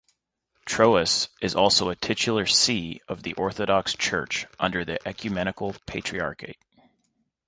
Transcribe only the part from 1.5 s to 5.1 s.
also a titular see of the Orthodox Church under the